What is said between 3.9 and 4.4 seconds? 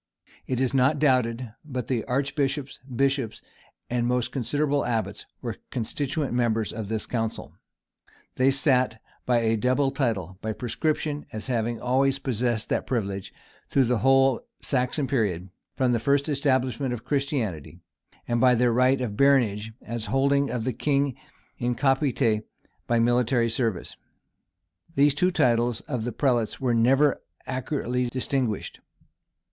most